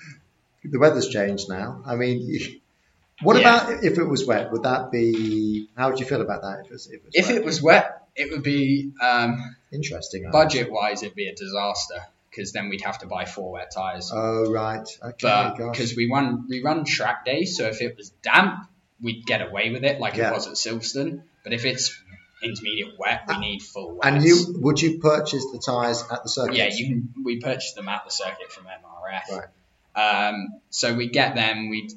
[0.64, 1.82] the weather's changed now.
[1.86, 2.60] I mean,
[3.22, 3.40] what Yeah.
[3.66, 4.50] about if it was wet?
[4.52, 5.68] Would that be?
[5.76, 6.60] How would you feel about that?
[6.64, 7.36] If it was, if it was, if wet?
[7.36, 12.00] it was wet, it would be um, interesting, budget wise, it'd be a disaster
[12.30, 14.12] because then we'd have to buy four wet tyres.
[14.14, 18.68] Oh right, okay, because we run we run track days, so if it was damp,
[19.02, 20.30] we'd get away with it like Yeah.
[20.30, 21.22] it was at Silverstone.
[21.42, 21.98] But if it's
[22.42, 24.12] intermediate wet, we need full wet.
[24.12, 26.56] And you would you purchase the tyres at the circuit?
[26.56, 27.14] yeah, you can.
[27.24, 29.38] We purchased them at the circuit from MRF.
[29.38, 29.48] Right.
[29.94, 31.90] Um, so we get them, we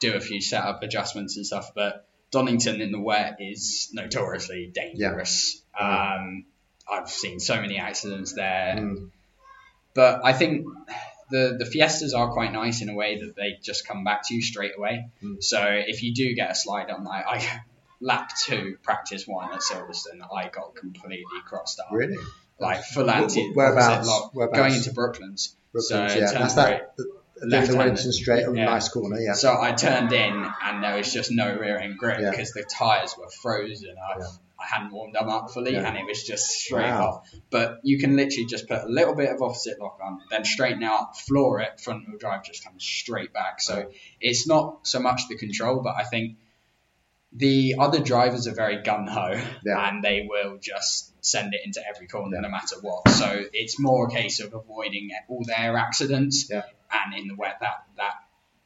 [0.00, 5.62] do a few setup adjustments and stuff, but Donington in the wet is notoriously dangerous.
[5.78, 6.44] Um,
[6.90, 8.76] I've seen so many accidents there.
[8.78, 9.10] Mm.
[9.94, 10.66] But I think
[11.30, 14.34] the the Fiestas are quite nice in a way that they just come back to
[14.34, 15.08] you straight away.
[15.22, 15.42] Mm.
[15.42, 17.60] So if you do get a slide on, I, I
[18.02, 21.88] lap two, practice one at Silverstone, I got completely crossed up.
[21.92, 22.16] Really?
[22.58, 24.06] Like full anti wh- whereabouts?
[24.06, 24.58] lock, Whereabouts?
[24.58, 25.56] going into Brooklands.
[25.72, 26.96] Brooklands, so yeah, that's that.
[26.96, 27.04] The,
[27.44, 27.76] Left-handed.
[27.78, 28.66] Wellington straight, oh, Yeah.
[28.66, 29.32] nice corner, yeah.
[29.32, 32.30] So I turned in and there was just no rear end grip Yeah.
[32.30, 33.96] because the tyres were frozen.
[33.98, 34.26] I, Yeah.
[34.60, 35.88] I hadn't warmed them up fully Yeah.
[35.88, 37.04] and it was just straight Wow.
[37.24, 37.30] off.
[37.50, 40.84] But you can literally just put a little bit of opposite lock on, then straighten
[40.84, 43.60] out, floor it, front wheel drive just comes straight back.
[43.60, 46.36] So it's not so much the control, but I think
[47.34, 49.28] the other drivers are very gun ho
[49.64, 49.88] Yeah.
[49.88, 52.42] and they will just send it into every corner Yeah.
[52.42, 53.08] no matter what.
[53.08, 56.62] So it's more a case of avoiding all their accidents Yeah.
[56.90, 58.14] and in the wet that that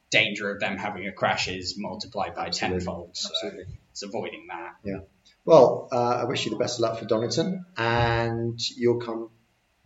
[0.09, 2.79] danger of them having a crash is multiplied by Absolutely.
[2.79, 3.09] tenfold.
[3.17, 3.73] So Absolutely.
[3.91, 4.75] it's avoiding that.
[4.83, 4.99] Yeah.
[5.45, 9.29] Well, uh, I wish you the best of luck for Donington, and you'll come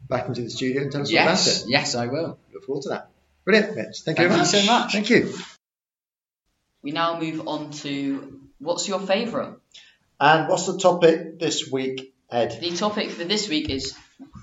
[0.10, 1.72] back into the studio and tell us all Yes, about it.
[1.72, 2.40] yes, I will.
[2.54, 3.10] Look forward to that.
[3.46, 4.02] Brilliant, Mitch.
[4.02, 4.48] Thank you Thank very you much.
[4.48, 4.92] so much.
[4.94, 5.34] Thank you.
[6.84, 9.56] We now move on to what's your favourite?
[10.20, 12.58] And what's the topic this week, Ed?
[12.62, 13.96] The topic for this week is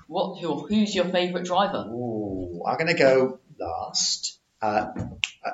[0.07, 1.85] what who, who's your favourite driver?
[1.89, 4.37] Ooh, I'm going to go last.
[4.61, 4.87] Uh,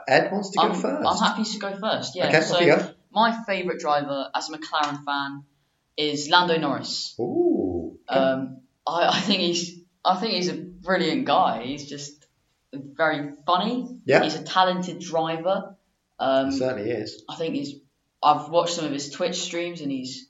[0.07, 2.15] Ed wants to go I'm, 1st I'm happy to go first.
[2.15, 2.27] Yeah.
[2.27, 2.89] Okay, so off you go.
[3.11, 5.43] my favourite driver as a McLaren fan
[5.95, 7.15] is Lando Norris.
[7.19, 7.99] Ooh.
[8.09, 11.63] Um, I, I think he's I think he's a brilliant guy.
[11.63, 12.25] He's just
[12.73, 13.99] very funny.
[14.05, 14.23] Yeah.
[14.23, 15.75] He's a talented driver.
[16.19, 17.23] Um, He certainly is.
[17.29, 17.75] I think he's.
[18.25, 20.27] I've watched some of his Twitch streams, and he's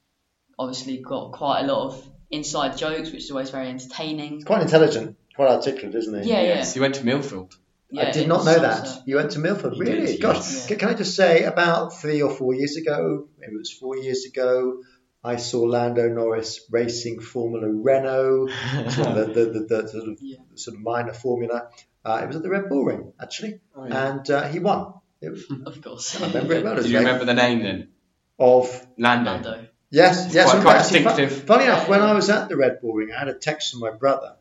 [0.60, 4.41] obviously got quite a lot of inside jokes, which is always very entertaining.
[4.43, 6.29] Quite intelligent, quite articulate, isn't he?
[6.29, 6.47] Yeah, yeah.
[6.55, 7.53] Yes, he went to Millfield.
[7.91, 8.88] yeah I did not know that.
[8.88, 10.08] so- You went to Milford, really?
[10.08, 10.67] did, Gosh, yes.
[10.67, 13.95] can, can I just say, about three or four years ago, maybe it was four
[13.97, 14.81] years ago,
[15.23, 18.47] I saw Lando Norris racing Formula Renault,
[18.89, 20.38] sort of the, the, the, the sort of Yeah.
[20.55, 21.69] sort of minor formula.
[22.03, 24.10] Uh, it was at the Red Bull Ring actually, Oh, yeah.
[24.12, 24.93] and uh, he won.
[25.25, 26.21] It was, Of course.
[26.21, 26.81] I remember it well.
[26.81, 27.89] Do you remember the name then?
[28.38, 28.65] of
[28.97, 29.31] Lando.
[29.31, 29.67] Lando.
[29.89, 30.49] Yes, yes.
[30.51, 31.43] quite- quite fact, in distinctive.
[31.45, 33.79] Funny enough, when I was at the Red Bull Ring, I had a text from
[33.79, 34.35] my brother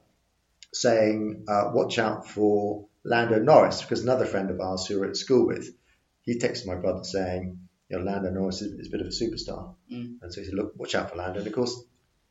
[0.72, 5.06] saying, uh, "Watch out for Lando Norris," because another friend of ours who we were
[5.08, 5.68] at school with,
[6.22, 9.10] he texted my brother saying, "You know, Lando Norris is, is a bit of a
[9.10, 10.16] superstar," Mm.
[10.22, 11.80] and so he said, "Look, watch out for Lando." And of course,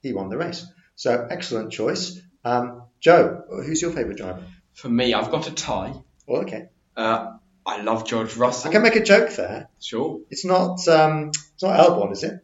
[0.02, 0.66] he won the race.
[0.96, 2.20] So excellent choice.
[2.44, 4.44] Um, Joe, who's your favourite driver?
[4.74, 5.94] For me, I've got a tie.
[6.28, 8.70] Well, okay, Uh, I love George Russell.
[8.70, 9.70] I can make a joke there.
[9.80, 10.20] Sure.
[10.30, 12.40] It's not, um, it's not Albon, is it?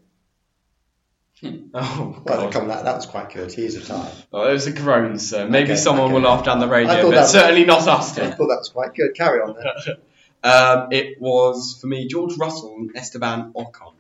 [1.74, 2.52] Oh, Well, God.
[2.54, 3.52] come that that was quite good.
[3.54, 4.12] He is a tie.
[4.34, 5.48] Oh, it was a groan, sir.
[5.48, 6.14] Maybe Okay, someone okay.
[6.16, 8.70] will laugh down the radio, but that was- certainly not us I thought that was
[8.74, 9.16] quite good.
[9.16, 9.96] Carry on then.
[10.42, 13.94] Um, it was for me George Russell and Esteban Ocon.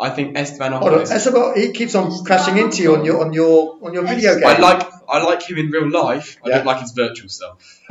[0.00, 0.94] I think Esteban Hold Ocon.
[0.96, 3.92] on, Is, that's about, he keeps on crashing into you on your on your on
[3.92, 4.46] your video game.
[4.46, 6.38] I like I like him in real life.
[6.42, 6.56] I Yeah.
[6.56, 7.80] don't like his virtual self.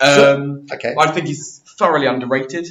[0.00, 0.94] um, Okay.
[0.98, 2.66] I think he's thoroughly underrated.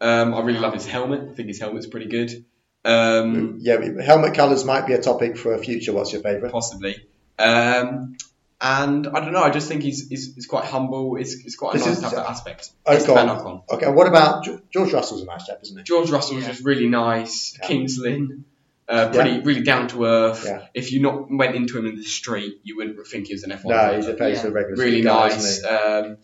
[0.00, 1.28] Um, I really love his helmet.
[1.30, 2.44] I think his helmet's pretty good.
[2.84, 5.92] Um, Yeah, helmet colours might be a topic for a future.
[5.92, 6.52] What's your favourite?
[6.52, 6.96] possibly.
[7.38, 8.16] Um,
[8.60, 9.42] and I don't know.
[9.42, 11.16] I just think he's he's, he's quite humble.
[11.16, 12.70] It's, it's quite a This nice is- to have that aspect.
[12.86, 12.94] Ocon.
[12.96, 15.84] Esteban Okay, and what about George Russell's a nice chap, isn't he?
[15.84, 16.48] George Russell's Yeah.
[16.48, 17.56] just really nice.
[17.60, 17.66] Yeah.
[17.68, 18.44] Kings Lynn.
[18.88, 20.44] Uh, pretty, really down to earth.
[20.46, 20.66] Yeah.
[20.72, 23.50] If you not went into him in the street, you wouldn't think he was an
[23.50, 23.96] F1 No, driver.
[23.96, 24.50] he's a face Yeah.
[24.50, 25.58] regular really guy, nice.
[25.58, 26.16] isn't Um,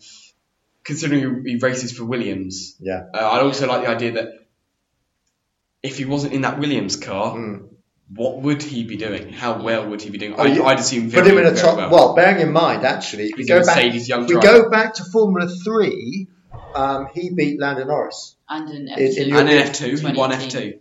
[0.85, 2.75] considering he races for Williams.
[2.79, 3.01] Yeah.
[3.13, 4.27] uh, I also like the idea that
[5.83, 7.67] if he wasn't in that Williams car, Mm.
[8.13, 9.29] what would he be doing?
[9.33, 10.35] How well would he be doing?
[10.37, 11.77] Oh, I, you- I'd assume Put him in a top.
[11.77, 11.89] well.
[11.91, 12.15] Well.
[12.15, 15.47] bearing in mind, actually, if we go back, young if we go back to Formula
[15.63, 16.27] Three,
[16.75, 18.35] um, he beat Lando Norris.
[18.47, 19.27] And an In- in F2.
[19.27, 20.79] your- and an F2, he won F2.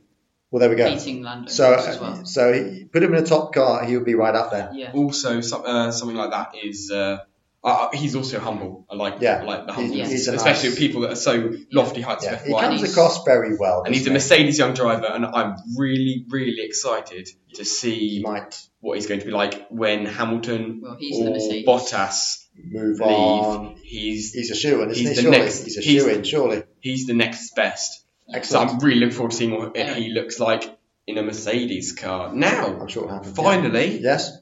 [0.51, 0.89] Well, there we go.
[0.95, 2.25] Beating Lando So, Norris as well.
[2.27, 4.71] so he, put him in a top car, he would be right up there.
[4.75, 4.93] Yeah.
[4.95, 6.91] Also, some, uh, something like that is.
[6.91, 7.19] Uh,
[7.65, 8.87] uh, he's also humble.
[8.91, 9.41] I like, Yeah.
[9.41, 12.03] I like the He's- humbleness, he's a especially nice- with people that are so lofty
[12.03, 13.83] heights Yeah, of he comes across very well.
[13.85, 18.61] and he's a Mercedes young driver, and I'm really, really excited to see He might
[18.81, 21.67] what he's going to be like when Hamilton Well, he's or Mercedes.
[21.67, 23.09] Bottas move leave.
[23.09, 23.77] on.
[23.83, 25.15] He's He's a shoe in, isn't He's he?
[25.17, 26.63] the Surely next- he's a he's- shoe in, surely.
[26.81, 28.03] he's the next best.
[28.29, 28.71] So Excellent.
[28.73, 30.65] I'm really looking forward to seeing what he looks like
[31.07, 32.35] in a Mercedes car.
[32.35, 33.37] Now, I'm sure it happens.
[33.37, 34.37] finally, Yes.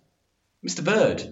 [0.66, 0.84] Mr.
[0.84, 1.22] Bird,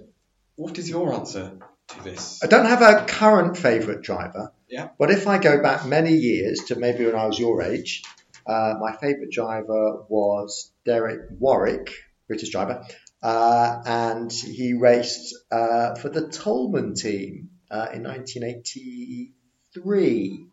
[0.56, 1.52] what is your answer
[1.90, 2.42] to this?
[2.42, 4.52] I don't have a current favourite driver.
[4.68, 4.88] Yeah.
[4.98, 8.02] But if I go back many years to maybe when I was your age,
[8.46, 11.92] uh, my favourite driver was Derek Warwick,
[12.28, 12.84] British driver,
[13.22, 20.46] uh, and he raced uh, for the Toleman team uh, in 1983.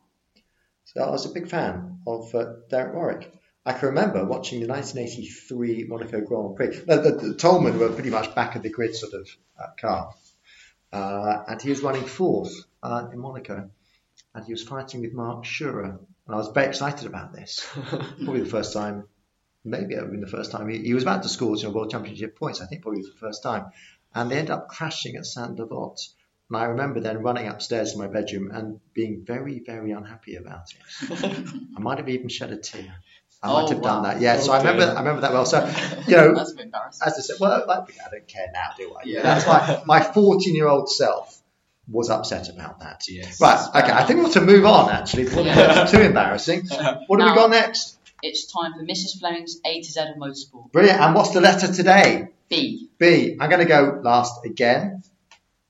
[0.86, 3.34] So I was a big fan of uh, Derek Warwick.
[3.65, 6.84] I can remember watching the 1983 Monaco Grand Prix.
[6.88, 9.28] No, the, the Toleman were pretty much back of the grid sort of
[9.60, 10.13] uh, car.
[10.91, 13.69] Uh, and he was running fourth uh, in Monaco.
[14.34, 16.00] And he was fighting with Marc Surer.
[16.28, 17.67] And I was very excited about this.
[17.76, 19.08] probably the first time,
[19.63, 20.69] maybe it would been the first time.
[20.69, 23.17] He, he was about to score you know, World Championship points, I think probably the
[23.19, 23.71] first time.
[24.13, 26.00] And they ended up crashing at Sainte Devote.
[26.50, 30.67] And I remember then running upstairs to my bedroom and being very, very unhappy about
[30.71, 31.47] it.
[31.78, 32.95] I might have even shed a tear.
[33.43, 34.13] I might Oh, have done wow.
[34.13, 34.21] that.
[34.21, 34.84] Yeah, so Oh, I remember.
[34.95, 35.45] I remember that well.
[35.45, 35.60] So,
[36.08, 37.02] you know, That's a bit embarrassing.
[37.08, 39.02] as I said, well, like, I don't care now, do I?
[39.06, 39.21] Yeah.
[39.21, 41.39] That's why my 14 year old self
[41.89, 43.04] was upset about that.
[43.08, 43.39] Yes.
[43.39, 46.67] Right, okay, I think we want to move on actually before it too embarrassing.
[47.08, 47.97] What have we got next?
[48.23, 49.19] It's time for Mrs.
[49.19, 50.71] Fleming's A to Z of motorsport.
[50.71, 51.00] Brilliant.
[51.00, 52.30] And what's the letter today?
[52.50, 52.89] B.
[52.97, 53.38] B.
[53.39, 55.04] I'm going to go last again.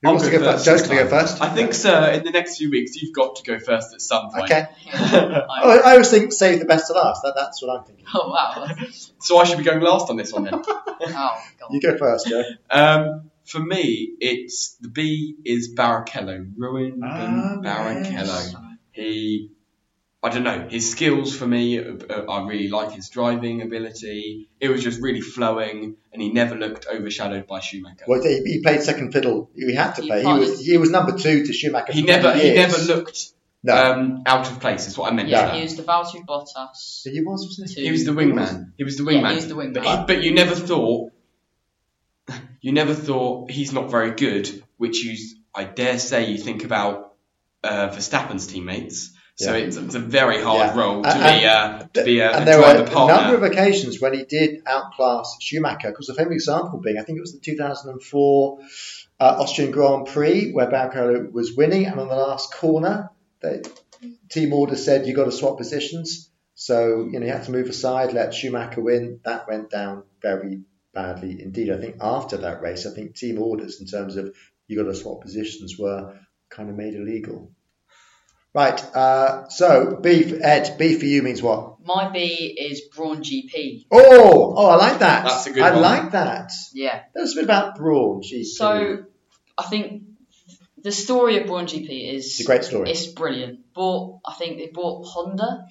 [0.07, 0.65] Who I'll wants to go go first?
[0.65, 1.41] first Joe's this going to go first.
[1.41, 4.29] I think, sir, in the next few weeks, you've got to go first at some
[4.31, 4.45] point.
[4.45, 4.65] Okay.
[4.93, 7.21] I- Oh, I always think save the best to last.
[7.23, 8.05] That, that's what I'm thinking.
[8.13, 8.67] oh, wow.
[9.19, 10.53] So I should be going last on this one then.
[10.99, 11.69] Oh, God.
[11.71, 12.43] You go first, Joe.
[12.71, 16.51] Um, for me, it's the B is Barrichello.
[16.57, 18.11] Ruin Ah, Barrichello.
[18.11, 18.55] yes.
[18.91, 19.51] He,
[20.23, 24.49] I don't know, his skills for me, uh, uh, I really like his driving ability.
[24.59, 28.05] It was just really flowing, and he never looked overshadowed by Schumacher.
[28.07, 29.51] Well, he, he played second fiddle.
[29.55, 30.23] He had to He play.
[30.23, 31.93] He was he was number two to Schumacher.
[31.93, 33.27] he never, many he never looked
[33.61, 34.87] No, um, out of place.
[34.87, 35.29] Is what I meant.
[35.29, 37.03] Yeah, he was the Valtteri Bottas.
[37.03, 37.85] He was, wasn't he?
[37.85, 38.71] He was the wingman.
[38.75, 39.21] He was the wingman.
[39.21, 39.83] Yeah, he was the wingman.
[39.83, 41.11] But, but you never thought,
[42.61, 45.15] you never thought he's not very good, which you,
[45.53, 47.13] I dare say, you think about
[47.63, 49.11] uh, Verstappen's teammates.
[49.39, 49.65] So Yeah.
[49.65, 50.79] it's, it's a very hard Yeah.
[50.81, 53.15] role to And- be a to be a, and there were a partner.
[53.21, 55.89] number of occasions when he did outclass Schumacher.
[55.89, 58.59] Because the famous example being, I think it was the 2004
[59.19, 63.09] uh, Austrian Grand Prix where Barrichello was winning, and on the last corner,
[63.41, 63.67] the
[64.29, 66.29] team order said you got to swap positions.
[66.55, 69.19] So you know you had to move aside, let Schumacher win.
[69.23, 70.61] That went down very
[70.93, 71.69] badly indeed.
[71.71, 74.35] I think after that race, I think team orders in terms of
[74.67, 76.15] you got to swap positions were
[76.49, 77.51] kind of made illegal.
[78.53, 78.81] Right.
[78.95, 80.77] Uh, so B for Ed.
[80.79, 81.75] B for you means what?
[81.85, 82.19] My B
[82.59, 83.85] is Brawn GP.
[83.91, 85.25] Oh, oh, I like that.
[85.25, 85.81] That's a good I one.
[85.81, 86.51] like that.
[86.73, 87.01] Yeah.
[87.13, 88.21] Tell us a bit about Brawn.
[88.21, 88.45] GP.
[88.45, 89.05] So,
[89.57, 90.03] I think
[90.81, 92.89] the story of Brawn GP is it's a great story.
[92.89, 93.73] it's brilliant.
[93.73, 95.67] Bought, I think they bought Honda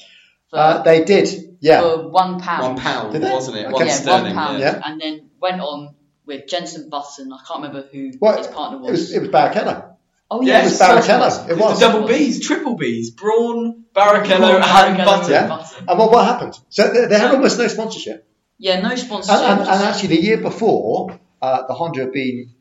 [0.48, 1.80] for, Uh, they did, yeah.
[1.80, 2.62] for one pound.
[2.62, 3.30] one pound, Did they?
[3.32, 3.64] wasn't it?
[3.66, 3.72] Okay.
[3.72, 4.24] One yeah, sterling.
[4.26, 4.72] one pound, yeah.
[4.76, 4.82] Yeah.
[4.84, 7.32] and then went on with Jenson Button.
[7.32, 8.90] I can't remember who Well, his partner It was.
[8.92, 9.95] was, it was Barrichello.
[10.30, 11.48] Oh Yeah, yeah, it was sorry, Barrichello.
[11.50, 11.78] It was.
[11.80, 15.30] the double B's, triple B's, Brawn, Barrichello, Brawn, and Barrichello, Button.
[15.30, 15.46] Yeah.
[15.48, 15.84] Button.
[15.88, 16.54] And what, what happened?
[16.68, 18.28] So they, they had So- almost no sponsorship.
[18.58, 19.40] Yeah, no sponsorship.
[19.40, 22.54] And, and, and actually, the year before, uh, the Honda had been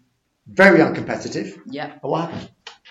[0.48, 1.60] very uncompetitive.
[1.66, 1.94] yeah.
[1.94, 2.50] And what happened?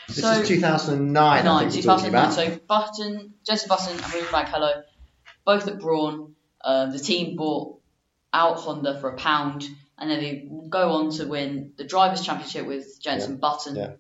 [0.08, 2.24] This So- is 2009, I Nine, think we're talking 2009.
[2.24, 2.34] about.
[2.34, 4.82] So Button, Jesse Button and Ruben Barrichello,
[5.44, 6.34] both at Brawn.
[6.64, 7.78] Um, the team bought
[8.32, 9.64] out Honda for a pound,
[9.98, 13.76] and then they go on to win the Drivers' Championship with Jenson Button.
[13.76, 13.90] yeah.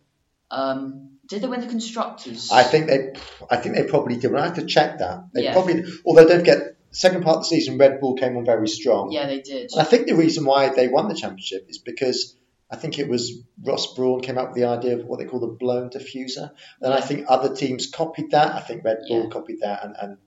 [0.54, 2.50] Um, did they win the constructors?
[2.52, 3.12] I think they,
[3.50, 4.30] I think they probably did.
[4.30, 5.28] We'll have to check that.
[5.32, 5.52] They Yeah.
[5.52, 9.10] probably, although don't forget, second part of the season, Red Bull came on very strong.
[9.10, 9.70] Yeah, they did.
[9.72, 12.36] And I think the reason why they won the championship is because
[12.70, 15.40] I think it was Ross Brawn came up with the idea of what they call
[15.40, 16.50] the blown diffuser.
[16.80, 18.54] And I think other teams copied that.
[18.54, 19.30] I think Red Bull Yeah.
[19.30, 20.18] copied that, and, and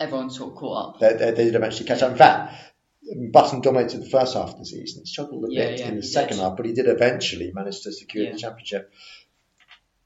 [0.00, 1.00] Everyone sort of caught up.
[1.00, 2.12] they, they, they did eventually catch up.
[2.12, 2.54] In fact,
[3.32, 5.02] Button dominated the first half of the season.
[5.02, 7.80] He struggled a Yeah, bit yeah, in the second half, but he did eventually manage
[7.80, 8.32] to secure Yeah.
[8.32, 8.92] the championship.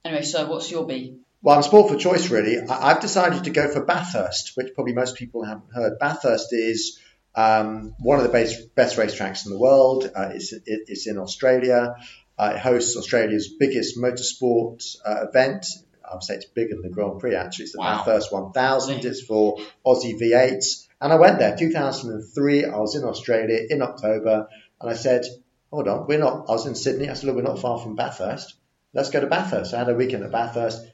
[0.04, 1.18] Anyway, so what's your B?
[1.42, 2.58] Well, I'm sport for choice, really.
[2.60, 5.98] I've decided to go for Bathurst, which probably most people haven't heard.
[5.98, 6.98] Bathurst is
[7.34, 10.10] um, one of the best, best racetracks in the world.
[10.14, 11.94] Uh, it's, it, it's in Australia.
[12.38, 15.66] Uh, it hosts Australia's biggest motorsport uh, event.
[16.08, 17.64] I would say it's bigger than the Grand Prix, actually.
[17.64, 17.98] It's the Wow.
[17.98, 19.04] Bathurst 1000.
[19.04, 20.86] It's for Aussie V8s.
[21.00, 22.64] And I went there 2003.
[22.64, 24.48] I was in Australia in October,
[24.80, 25.24] and I said,
[25.72, 27.08] hold on, we're not, I was in Sydney.
[27.08, 28.54] I said, look, we're not far from Bathurst.
[28.94, 29.74] Let's go to Bathurst.
[29.74, 30.86] I had a weekend at Bathurst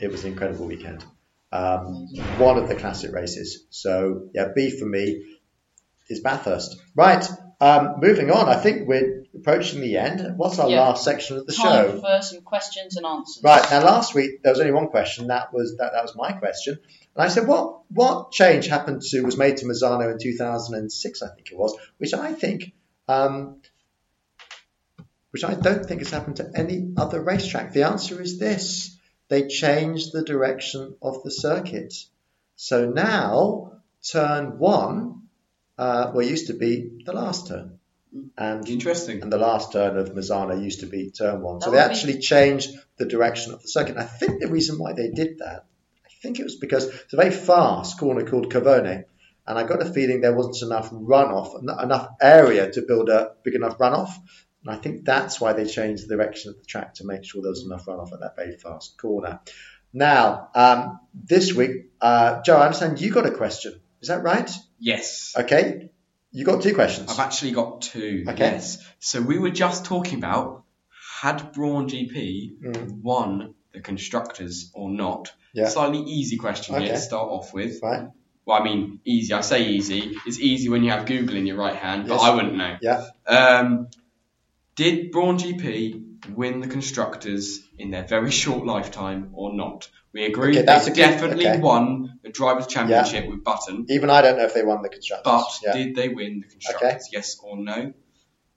[0.00, 1.04] it was an incredible weekend.
[1.52, 3.64] Um, one of the classic races.
[3.70, 5.24] So yeah, B for me
[6.08, 6.76] is Bathurst.
[6.94, 7.26] Right.
[7.60, 8.48] Um, moving on.
[8.48, 10.36] I think we're approaching the end.
[10.36, 10.80] What's our Yeah.
[10.80, 12.00] last section of the Time show?
[12.00, 13.42] for some questions and answers.
[13.42, 15.28] Right now, last week there was only one question.
[15.28, 16.78] That was that, that was my question,
[17.14, 21.22] and I said, "What what change happened to was made to Misano in 2006?
[21.22, 22.72] I think it was, which I think,
[23.08, 23.62] um,
[25.36, 27.74] which I don't think has happened to any other racetrack.
[27.74, 28.96] The answer is this:
[29.28, 31.92] they changed the direction of the circuit.
[32.54, 33.72] So now
[34.02, 35.24] turn one,
[35.76, 37.78] uh, well, used to be the last turn,
[38.38, 39.20] and Interesting.
[39.20, 41.60] and the last turn of Misano used to be turn one.
[41.60, 43.90] So That they would be- actually changed the direction of the circuit.
[43.96, 45.66] And I think the reason why they did that,
[46.06, 49.04] I think it was because it's a very fast corner called Curvone,
[49.46, 53.32] and I got a feeling there wasn't enough runoff, en- enough area to build a
[53.44, 54.12] big enough runoff.
[54.66, 57.40] And I think that's why they changed the direction of the track to make sure
[57.42, 59.40] there was enough runoff at that very fast corner.
[59.92, 63.80] Now, um, this week, uh, Joe, I understand you got a question.
[64.02, 64.50] Is that right?
[64.78, 65.34] Yes.
[65.38, 65.90] Okay.
[66.32, 67.10] You got two questions.
[67.10, 68.24] I've actually got two.
[68.28, 68.38] Okay.
[68.38, 68.84] Yes.
[68.98, 70.64] So we were just talking about
[71.20, 73.00] had Brawn GP Mm.
[73.02, 75.32] won the constructors or not?
[75.54, 75.68] Yeah.
[75.68, 77.80] Slightly easy question here to start off with.
[77.82, 78.08] Right.
[78.44, 79.32] Well, I mean, easy.
[79.32, 80.14] I say easy.
[80.26, 82.22] It's easy when you have Google in your right hand, but Yes.
[82.22, 82.76] I wouldn't know.
[82.82, 83.04] Yeah.
[83.26, 83.88] Um,
[84.76, 89.88] did Brawn GP win the constructors in their very short lifetime or not?
[90.12, 91.58] We agree Okay, they that's good- definitely okay.
[91.60, 95.24] won the Drivers' Championship with Button, Even I don't know if they won the constructors.
[95.24, 95.72] but yeah.
[95.72, 97.08] did they win the constructors?
[97.12, 97.92] Yes or no?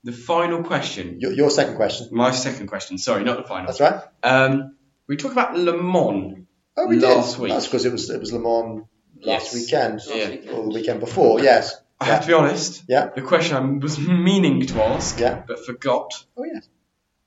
[0.05, 1.19] The final question.
[1.19, 2.07] your, your second question.
[2.11, 2.97] My second question.
[2.97, 3.65] Sorry, not the final.
[3.67, 4.01] That's right.
[4.23, 4.77] Um,
[5.07, 6.45] we talk about Le Mans.
[6.77, 7.41] Oh, we Last did.
[7.41, 7.51] week.
[7.51, 8.85] That's because it was it was Le Mans
[9.21, 9.53] last Yes.
[9.53, 10.51] weekend Yeah.
[10.53, 11.41] or the weekend before.
[11.41, 11.75] Yes.
[12.01, 12.13] I Yeah.
[12.13, 12.83] have to be honest.
[12.87, 13.09] Yeah.
[13.13, 15.43] The question I was meaning to ask, Yeah.
[15.47, 16.11] but forgot.
[16.37, 16.67] Oh yes.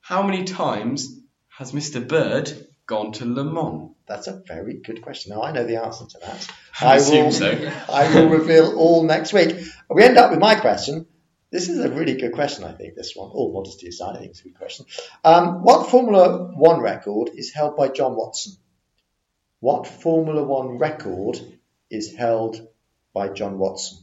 [0.01, 1.19] How many times
[1.59, 2.07] has Mr.
[2.07, 3.91] Bird gone to Le Mans?
[4.07, 5.33] That's a very good question.
[5.35, 6.49] Now I know the answer to that.
[6.81, 7.33] I I assume will.
[7.33, 7.73] so.
[7.89, 9.57] I will reveal all next week.
[9.91, 11.07] We end up with my question.
[11.51, 12.95] This is a really good question, I think.
[12.95, 14.87] This one, all modesty aside, I think it's a good question.
[15.23, 18.55] Um, what Formula One record is held by John Watson?
[19.61, 21.39] What Formula One record
[21.91, 22.67] is held
[23.13, 23.99] by John Watson?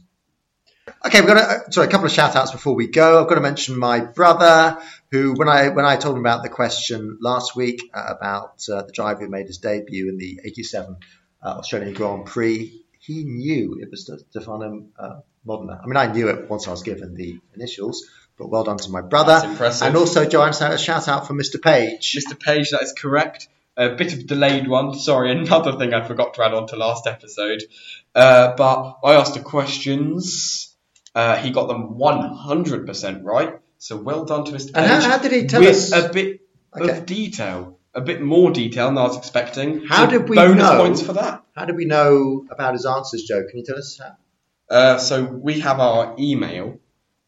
[1.06, 3.22] Okay, we've got a, sorry, a couple of shout outs before we go.
[3.22, 6.48] I've got to mention my brother, who, when I when I told him about the
[6.48, 10.96] question last week uh, about uh, the driver who made his debut in the 87
[11.42, 15.80] uh, Australian Grand Prix, he knew it was Stefano uh, Modena.
[15.82, 18.90] I mean, I knew it once I was given the initials, but well done to
[18.90, 19.32] my brother.
[19.32, 19.88] That's impressive.
[19.88, 21.60] And also, Joanne, a shout out for Mr.
[21.60, 22.16] Page.
[22.16, 22.38] Mr.
[22.38, 23.48] Page, that is correct.
[23.76, 24.94] A bit of a delayed one.
[24.98, 27.62] Sorry, another thing I forgot to add on to last episode.
[28.14, 30.69] Uh, but I asked the questions.
[31.14, 33.58] Uh, he got them 100% right.
[33.78, 34.66] So well done to Mr.
[34.66, 34.72] Page.
[34.76, 36.40] And how- how did he tell with us- a bit
[36.76, 36.90] Okay.
[36.98, 39.84] of detail, a bit more detail than I was expecting.
[39.86, 40.76] How So did we bonus know?
[40.78, 41.42] points for that?
[41.56, 43.42] How did we know about his answers, Joe?
[43.48, 44.12] Can you tell us how?
[44.74, 46.78] Uh, so we have our email.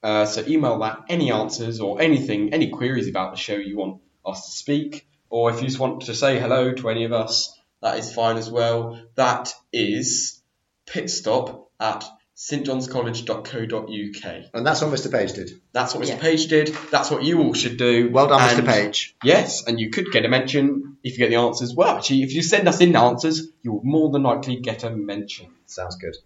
[0.02, 4.00] Uh, so email that any answers or anything, any queries about the show you want
[4.24, 7.52] us to speak, or if you just want to say hello to any of us,
[7.80, 8.98] that is fine as well.
[9.16, 10.40] That is
[10.86, 12.04] pitstop at
[12.36, 14.44] stjohnscollege.co.uk.
[14.54, 15.12] And that's what Mr.
[15.12, 15.60] Page did.
[15.72, 16.08] That's what Mr.
[16.08, 16.18] Yeah.
[16.18, 16.68] Page did.
[16.90, 18.10] That's what you all should do.
[18.10, 18.66] Well done, Mr.
[18.66, 19.14] Page.
[19.22, 21.74] Yes, and you could get a mention if you get the answers.
[21.74, 24.84] Well, actually, if you send us in the answers, you will more than likely get
[24.84, 25.48] a mention.
[25.66, 26.16] Sounds good.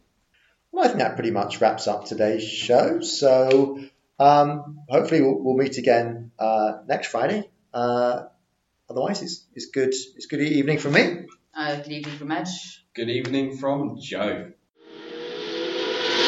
[0.73, 3.01] Well, I think that pretty much wraps up today's show.
[3.01, 3.81] So
[4.19, 7.49] um, hopefully we'll, we'll meet again uh, next Friday.
[7.73, 8.25] Uh,
[8.89, 9.89] otherwise, it's, it's good.
[9.89, 11.27] It's good evening from me.
[11.55, 12.85] Uh, good evening from Edge.
[12.95, 14.53] Good evening from Joe.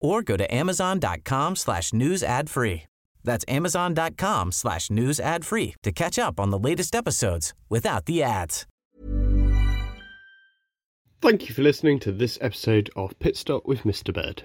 [0.00, 2.84] or go to amazon.com slash news ad free.
[3.24, 8.22] That's amazon.com slash news ad free to catch up on the latest episodes without the
[8.22, 8.66] ads.
[11.20, 14.14] Thank you for listening to this episode of Pit Stop with Mr.
[14.14, 14.44] Bird.